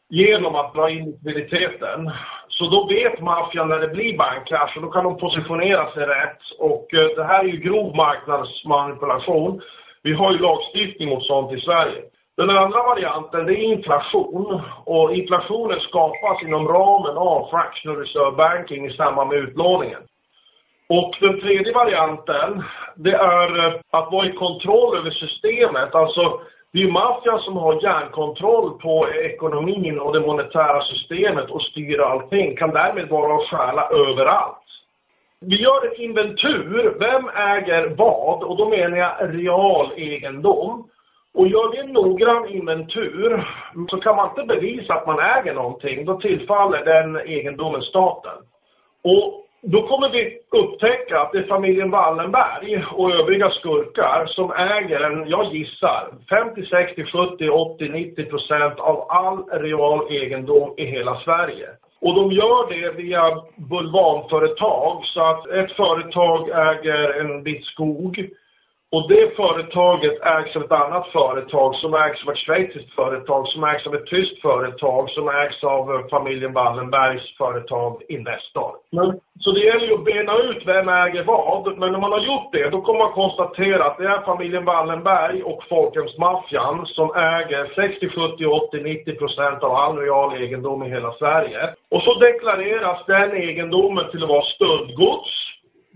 [0.09, 2.11] genom att dra in likviditeten.
[2.49, 6.39] Så då vet maffian när det blir bankkrasch och då kan de positionera sig rätt.
[6.59, 9.61] Och eh, det här är ju grov marknadsmanipulation.
[10.03, 12.03] Vi har ju lagstiftning mot sånt i Sverige.
[12.37, 18.87] Den andra varianten det är inflation och inflationen skapas inom ramen av fractional reserve banking
[18.87, 20.03] i samband med utlåningen.
[20.89, 26.41] Och den tredje varianten det är eh, att vara i kontroll över systemet, alltså
[26.73, 32.57] det är maffian som har järnkontroll på ekonomin och det monetära systemet och styr allting,
[32.57, 34.59] kan därmed vara och stjäla överallt.
[35.41, 38.43] Vi gör ett inventur, vem äger vad?
[38.43, 40.89] Och då menar jag real egendom.
[41.35, 43.47] Och gör vi en noggrann inventur
[43.91, 48.39] så kan man inte bevisa att man äger någonting, då tillfaller den egendomen staten.
[49.05, 55.01] Och då kommer vi upptäcka att det är familjen Wallenberg och övriga skurkar som äger
[55.01, 61.21] en, jag gissar, 50, 60, 70, 80, 90 procent av all real egendom i hela
[61.21, 61.69] Sverige.
[62.01, 68.29] Och de gör det via bulvanföretag, så att ett företag äger en bit skog
[68.93, 73.65] och det företaget ägs av ett annat företag som ägs av ett schweiziskt företag som
[73.65, 78.71] ägs av ett tyskt företag som ägs av eh, familjen Wallenbergs företag Investor.
[78.93, 81.79] Men, så det gäller ju att bena ut vem äger vad.
[81.79, 85.43] Men när man har gjort det, då kommer man konstatera att det är familjen Wallenberg
[85.43, 91.13] och folkhemsmaffian som äger 60, 70, 80, 90 procent av all real egendom i hela
[91.13, 91.75] Sverige.
[91.91, 95.47] Och så deklareras den egendomen till att vara stöldgods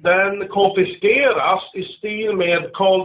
[0.02, 3.04] den konfiskeras i stil med Karl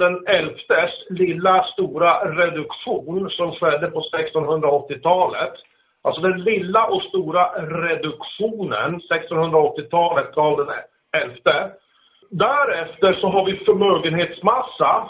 [0.55, 5.53] XIs lilla stora reduktion som skedde på 1680-talet.
[6.03, 11.51] Alltså den lilla och stora reduktionen, 1680-talet, Karl XI.
[12.29, 15.09] Därefter så har vi förmögenhetsmassa.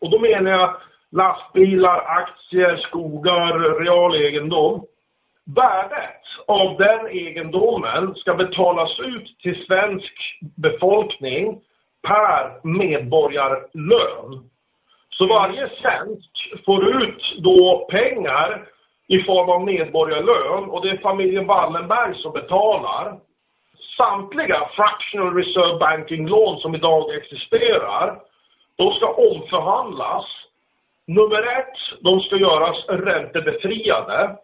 [0.00, 0.76] Och då menar jag
[1.12, 4.84] lastbilar, aktier, skogar, real egendom.
[5.46, 10.12] Värdet av den egendomen ska betalas ut till svensk
[10.56, 11.60] befolkning
[12.08, 14.50] per medborgarlön.
[15.10, 16.30] Så varje svensk
[16.64, 18.66] får ut då pengar
[19.08, 23.18] i form av medborgarlön och det är familjen Wallenberg som betalar.
[23.96, 28.18] Samtliga fractional reserve banking-lån som idag existerar,
[28.76, 30.24] de ska omförhandlas.
[31.06, 34.36] Nummer ett, de ska göras räntebefriade.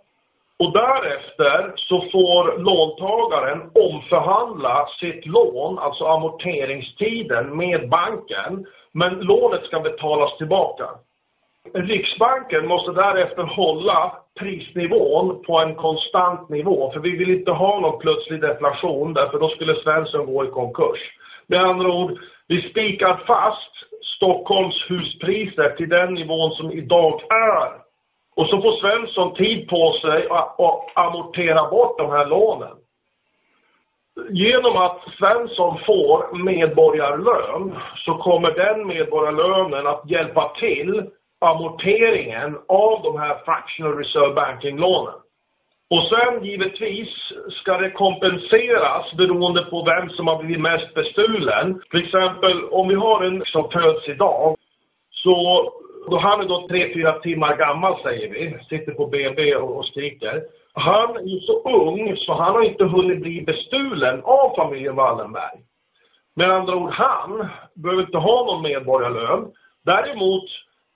[0.61, 8.67] Och därefter så får låntagaren omförhandla sitt lån, alltså amorteringstiden med banken.
[8.93, 10.85] Men lånet ska betalas tillbaka.
[11.75, 16.91] Riksbanken måste därefter hålla prisnivån på en konstant nivå.
[16.93, 21.01] För vi vill inte ha någon plötslig deflation därför då skulle Svensson gå i konkurs.
[21.47, 22.19] Med andra ord,
[22.49, 23.73] vi spikar fast
[24.17, 27.90] Stockholms huspriser till den nivån som idag är.
[28.37, 30.57] Och så får Svensson tid på sig att
[30.95, 32.77] amortera bort de här lånen.
[34.31, 43.19] Genom att Svensson får medborgarlön så kommer den medborgarlönen att hjälpa till amorteringen av de
[43.19, 45.15] här fractional reserve banking-lånen.
[45.91, 47.09] Och sen givetvis
[47.61, 51.83] ska det kompenseras beroende på vem som har blivit mest bestulen.
[51.91, 54.57] Till exempel om vi har en som föds idag,
[55.11, 55.35] så
[56.11, 60.43] då han är då tre fyra timmar gammal säger vi, sitter på BB och skriker.
[60.73, 65.61] Han är ju så ung så han har inte hunnit bli bestulen av familjen Wallenberg.
[66.37, 69.53] Med andra ord, han behöver inte ha någon medborgarlön.
[69.85, 70.45] Däremot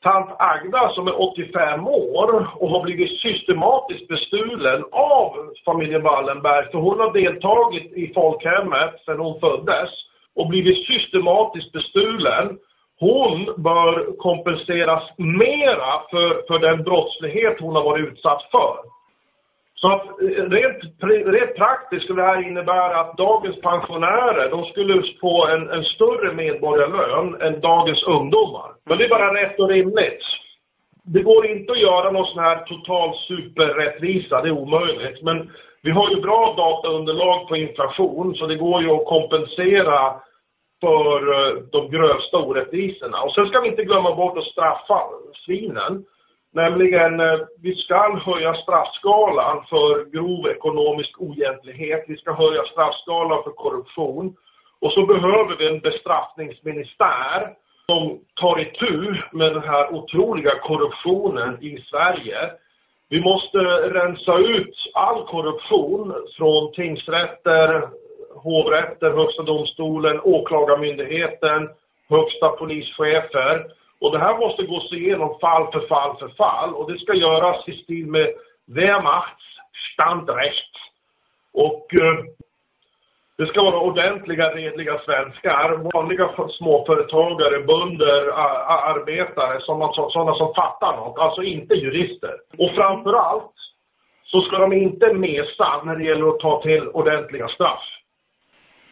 [0.02, 5.32] tant Agda som är 85 år och har blivit systematiskt bestulen av
[5.64, 6.70] familjen Wallenberg.
[6.70, 9.90] För hon har deltagit i folkhemmet sedan hon föddes
[10.34, 12.58] och blivit systematiskt bestulen.
[13.04, 18.76] Hon bör kompenseras mera för, för den brottslighet hon har varit utsatt för.
[19.74, 20.80] Så att eh, rent,
[21.34, 26.32] rent praktiskt skulle det här innebära att dagens pensionärer, de skulle få en, en större
[26.32, 28.68] medborgarlön än dagens ungdomar.
[28.84, 30.22] Men det är bara rätt och rimligt.
[31.04, 35.22] Det går inte att göra någon sån här total superrättvisa, det är omöjligt.
[35.22, 35.50] Men
[35.82, 40.14] vi har ju bra dataunderlag på inflation, så det går ju att kompensera
[40.84, 43.22] för eh, de grövsta orättvisorna.
[43.22, 45.00] Och sen ska vi inte glömma bort att straffa
[45.44, 46.04] svinen.
[46.52, 52.04] Nämligen, eh, vi ska höja straffskalan för grov ekonomisk oegentlighet.
[52.08, 54.36] Vi ska höja straffskalan för korruption.
[54.80, 57.54] Och så behöver vi en bestraffningsministär
[57.88, 62.38] som tar itu med den här otroliga korruptionen i Sverige.
[63.08, 63.58] Vi måste
[63.98, 67.88] rensa ut all korruption från tingsrätter,
[68.34, 71.68] hovrätter, Högsta domstolen, Åklagarmyndigheten,
[72.08, 73.66] högsta polischefer.
[74.00, 77.68] Och det här måste gås igenom fall för fall för fall och det ska göras
[77.68, 78.28] i stil med
[78.66, 79.44] Wehrmachts
[79.92, 80.72] Standrecht.
[81.52, 82.24] Och eh,
[83.38, 88.30] det ska vara ordentliga, redliga svenskar, vanliga småföretagare, bönder,
[88.90, 92.34] arbetare, sådana som fattar något, alltså inte jurister.
[92.58, 93.52] Och framförallt
[94.24, 97.84] så ska de inte mesa när det gäller att ta till ordentliga straff.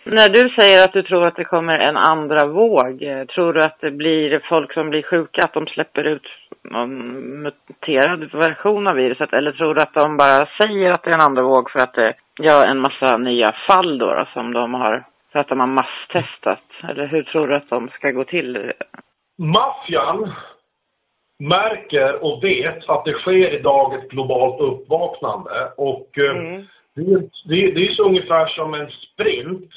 [0.04, 3.60] När du säger att du tror att det kommer en andra våg, eh, tror du
[3.60, 6.26] att det blir folk som blir sjuka, att de släpper ut
[6.64, 6.98] någon
[7.42, 9.32] muterad version av viruset?
[9.32, 11.94] Eller tror du att de bara säger att det är en andra våg för att
[11.94, 15.66] det gör en massa nya fall då, då som de har, för att de har
[15.66, 16.64] masstestat?
[16.88, 18.72] Eller hur tror du att de ska gå till?
[19.38, 20.32] Maffian
[21.38, 26.66] märker och vet att det sker idag ett globalt uppvaknande och eh, mm.
[26.94, 29.70] Det, det, är så ungefär som en sprint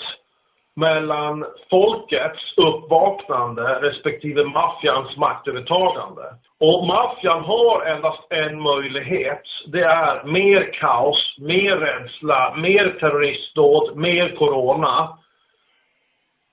[0.76, 6.24] mellan folkets uppvaknande respektive maffians maktövertagande.
[6.60, 9.44] Och maffian har endast en möjlighet.
[9.68, 15.18] Det är mer kaos, mer rädsla, mer terroristdåd, mer corona.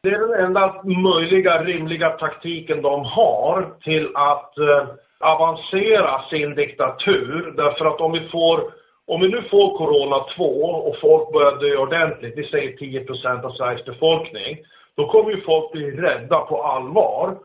[0.03, 4.87] Det är den enda möjliga, rimliga taktiken de har till att eh,
[5.21, 7.55] avancera sin diktatur.
[7.57, 10.45] Därför att om vi får om vi nu får corona 2
[10.89, 14.59] och folk börjar dö ordentligt, vi säger 10% av Sveriges befolkning,
[14.97, 17.37] då kommer ju folk bli rädda på allvar.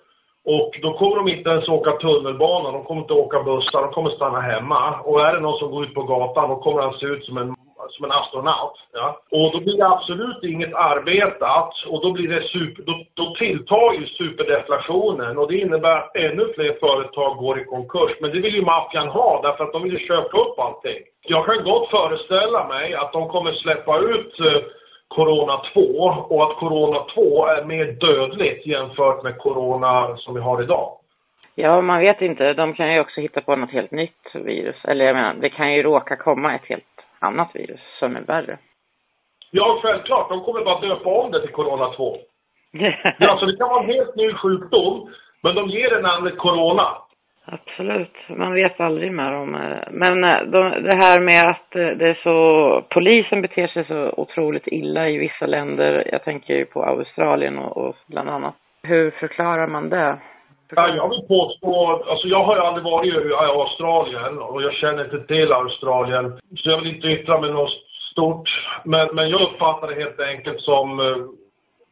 [0.45, 4.09] Och då kommer de inte ens åka tunnelbana, de kommer inte åka bussar, de kommer
[4.09, 4.99] stanna hemma.
[5.01, 7.37] Och är det någon som går ut på gatan, då kommer han se ut som
[7.37, 7.56] en
[7.89, 8.77] som en astronaut.
[8.93, 9.19] Ja?
[9.31, 13.93] Och då blir det absolut inget arbetat och då blir det super, då, då tilltar
[13.93, 18.11] ju superdeflationen och det innebär att ännu fler företag går i konkurs.
[18.21, 20.99] Men det vill ju maffian ha därför att de vill ju köpa upp allting.
[21.21, 24.61] Jag kan gott föreställa mig att de kommer släppa ut eh,
[25.07, 25.81] Corona 2
[26.29, 30.97] och att Corona 2 är mer dödligt jämfört med Corona som vi har idag.
[31.55, 32.53] Ja, man vet inte.
[32.53, 34.75] De kan ju också hitta på något helt nytt virus.
[34.83, 38.57] Eller jag menar, det kan ju råka komma ett helt annat virus som är värre.
[39.51, 40.29] Ja, självklart.
[40.29, 42.17] De kommer bara döpa om det till Corona 2.
[43.19, 45.09] Ja, alltså det kan vara en helt ny sjukdom,
[45.43, 46.97] men de ger det namnet Corona.
[47.45, 48.17] Absolut.
[48.29, 49.87] Man vet aldrig mer om det.
[49.91, 52.37] Men eh, de, det här med att eh, det är så,
[52.89, 56.09] polisen beter sig så otroligt illa i vissa länder.
[56.11, 58.55] Jag tänker ju på Australien och, och bland annat.
[58.83, 60.17] Hur förklarar man det?
[60.69, 65.03] Ja, jag vill påstå, alltså jag har ju aldrig varit i Australien och jag känner
[65.03, 66.39] inte till Australien.
[66.55, 67.73] Så jag vill inte yttra mig något
[68.11, 68.49] stort.
[68.83, 71.15] Men, men jag uppfattar det helt enkelt som eh,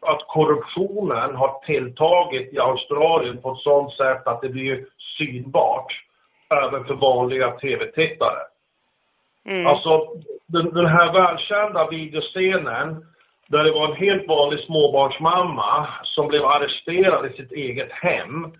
[0.01, 4.85] att korruptionen har tilltagit i Australien på ett sådant sätt att det blir
[5.17, 5.93] synbart
[6.49, 8.39] även för vanliga tv-tittare.
[9.45, 9.67] Mm.
[9.67, 10.07] Alltså
[10.47, 13.05] den, den här välkända videoscenen
[13.47, 18.51] där det var en helt vanlig småbarnsmamma som blev arresterad i sitt eget hem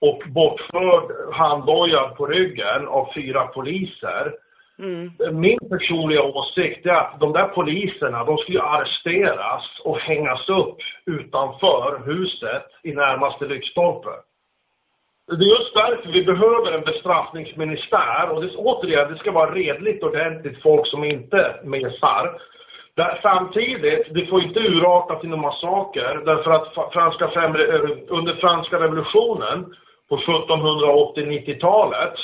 [0.00, 4.34] och bortförd handbojad på ryggen av fyra poliser.
[4.78, 5.10] Mm.
[5.40, 10.76] Min personliga åsikt är att de där poliserna, de skulle arresteras och hängas upp
[11.06, 14.10] utanför huset i närmaste lyktstolpe.
[15.28, 20.02] Det är just därför vi behöver en bestraffningsministär och det, återigen, det ska vara redligt
[20.02, 22.40] ordentligt folk som inte mesar.
[22.96, 27.26] Där, samtidigt, det får inte urarta till någon massaker därför att franska,
[28.08, 29.74] under franska revolutionen
[30.08, 32.14] på 1780-90-talet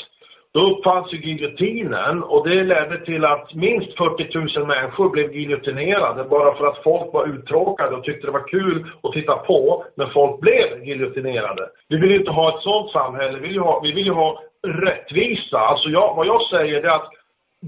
[0.54, 6.24] då uppfanns ju giljotinen och det ledde till att minst 40 000 människor blev giljotinerade
[6.24, 10.06] bara för att folk var uttråkade och tyckte det var kul att titta på när
[10.06, 11.68] folk blev giljotinerade.
[11.88, 14.42] Vi vill inte ha ett sånt samhälle, vi vill ju ha, vi vill ju ha
[14.66, 15.58] rättvisa.
[15.58, 17.10] Alltså jag, vad jag säger är att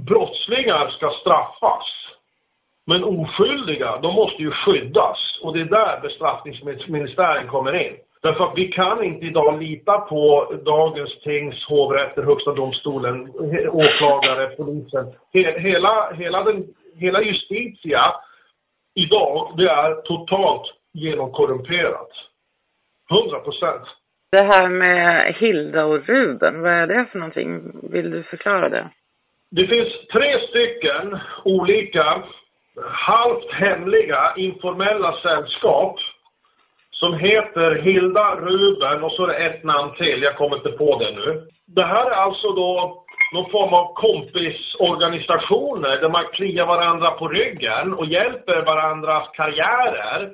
[0.07, 1.87] brottslingar ska straffas.
[2.87, 7.97] Men oskyldiga, de måste ju skyddas och det är där bestraffningsministären kommer in.
[8.25, 13.31] Därför att vi kan inte idag lita på dagens tings, hovrätter, högsta domstolen,
[13.69, 15.13] åklagare, polisen.
[15.63, 16.65] Hela, hela, den,
[16.95, 18.15] hela justitia
[18.95, 20.63] idag, det är totalt
[20.93, 22.11] genomkorrumperat.
[23.11, 23.83] 100 procent.
[24.33, 27.63] Det här med Hilda och Ruben, vad är det för någonting?
[27.93, 28.91] Vill du förklara det?
[29.51, 32.23] Det finns tre stycken olika
[32.85, 35.97] halvt hemliga informella sällskap
[36.95, 40.99] som heter Hilda Ruben och så är det ett namn till, jag kommer inte på
[40.99, 41.43] det nu.
[41.67, 47.95] Det här är alltså då någon form av kompisorganisationer där man kliar varandra på ryggen
[47.95, 50.33] och hjälper varandras karriärer.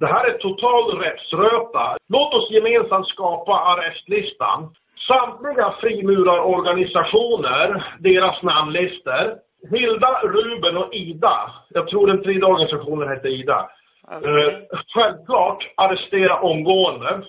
[0.00, 1.96] Det här är total rättsröta.
[2.08, 4.74] Låt oss gemensamt skapa arrestlistan.
[5.08, 9.34] Samtliga frimurarorganisationer, deras namnlistor.
[9.70, 11.50] Hilda, Ruben och Ida.
[11.68, 13.70] Jag tror den tredje organisationen heter Ida.
[14.10, 14.58] Eh,
[14.94, 17.22] självklart arrestera omgående.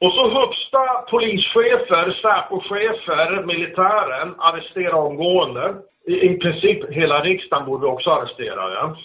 [0.00, 5.74] Och så högsta polischefer, Säpo-chefer, militären arrestera omgående.
[6.06, 8.72] I, I princip hela riksdagen borde vi också arrestera.
[8.74, 8.96] Ja.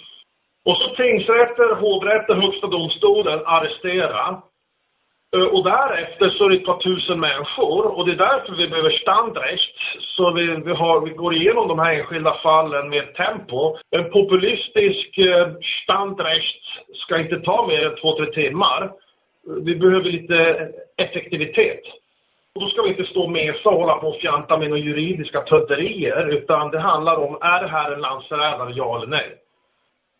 [0.64, 4.42] Och så tingsrätter, hovrätter, högsta domstolen arrestera.
[5.34, 8.68] Eh, och därefter så är det ett par tusen människor och det är därför vi
[8.68, 9.76] behöver standrecht.
[9.98, 13.76] Så vi, vi, har, vi går igenom de här enskilda fallen med tempo.
[13.90, 15.48] En populistisk eh,
[15.82, 16.64] standrecht
[16.94, 18.92] ska inte ta mer än två, tre timmar.
[19.64, 21.82] Vi behöver lite effektivitet.
[22.54, 24.82] Och då ska vi inte stå och mesa och hålla på och fjanta med några
[24.82, 29.34] juridiska tödderier utan det handlar om, är det här en landsförrädare, ja eller nej?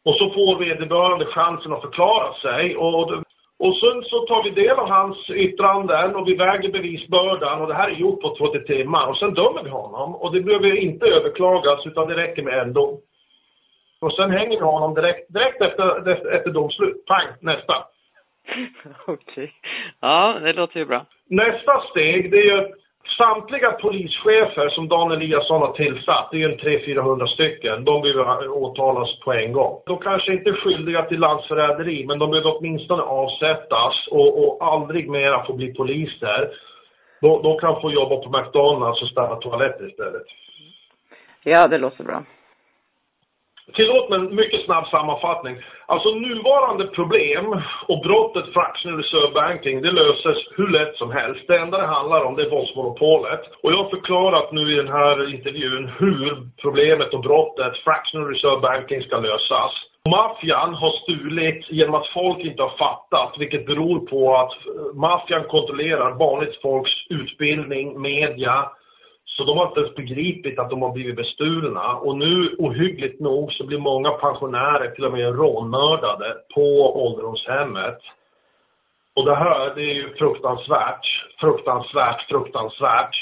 [0.05, 3.24] Och så får vederbörande chansen att förklara sig och
[3.65, 7.75] och sen så tar vi del av hans yttranden och vi väger bevisbördan och det
[7.75, 11.07] här är gjort på 20 timmar och sen dömer vi honom och det behöver inte
[11.07, 13.01] överklagas utan det räcker med en dom.
[14.01, 17.07] Och sen hänger vi honom direkt, direkt efter, efter domslut.
[17.07, 17.75] Pang, nästa.
[19.07, 19.15] Okej.
[19.15, 19.49] Okay.
[20.01, 21.07] Ja, det låter ju bra.
[21.29, 22.73] Nästa steg, det är ju
[23.19, 29.21] Samtliga polischefer som Dan Eliasson har tillsatt, det är en 300-400 stycken, de behöver åtalas
[29.21, 29.83] på en gång.
[29.87, 35.11] De kanske inte är skyldiga till landsförräderi, men de behöver åtminstone avsättas och, och aldrig
[35.11, 36.51] mera få bli poliser.
[37.21, 40.27] De, de kan få jobba på McDonalds och städa toaletter istället.
[41.43, 42.23] Ja, det låter bra.
[43.73, 45.57] Tillåt mig en mycket snabb sammanfattning.
[45.87, 51.45] Alltså nuvarande problem och brottet fractional reserve banking, det löses hur lätt som helst.
[51.49, 53.41] Det enda det handlar om det är våldsmonopolet.
[53.63, 58.61] Och jag har förklarat nu i den här intervjun hur problemet och brottet fractional reserve
[58.61, 59.73] banking ska lösas.
[60.11, 65.45] Maffian har stulit genom att folk inte har fattat, vilket beror på att eh, maffian
[65.45, 68.71] kontrollerar vanligt folks utbildning, media,
[69.37, 71.97] så de har inte ens begripit att de har blivit bestulna.
[71.97, 77.99] Och nu, ohyggligt nog, så blir många pensionärer till och med rånmördade på ålderdomshemmet.
[79.15, 81.07] Och det här, det är ju fruktansvärt,
[81.41, 83.15] fruktansvärt, fruktansvärt.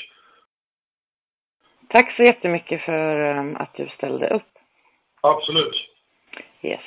[1.88, 4.52] Tack så jättemycket för um, att du ställde upp.
[5.20, 5.74] Absolut.
[6.62, 6.80] Yes.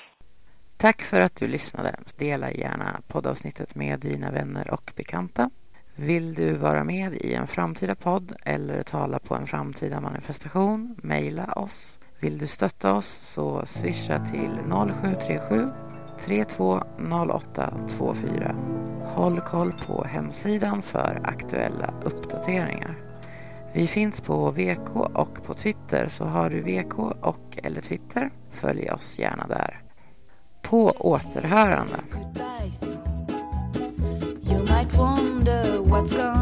[0.78, 1.96] Tack för att du lyssnade.
[2.20, 5.50] Dela gärna poddavsnittet med dina vänner och bekanta.
[5.96, 10.96] Vill du vara med i en framtida podd eller tala på en framtida manifestation?
[11.04, 12.00] Mejla oss.
[12.20, 14.60] Vill du stötta oss så swisha till
[14.94, 15.70] 0737
[16.20, 18.56] 320824.
[19.06, 22.96] Håll koll på hemsidan för aktuella uppdateringar.
[23.74, 28.92] Vi finns på VK och på Twitter så har du VK och eller Twitter, följ
[28.92, 29.82] oss gärna där.
[30.62, 31.96] På återhörande.
[36.06, 36.35] let's go.